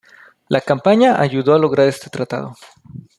[0.49, 2.55] La campaña ayudó a lograr este tratado.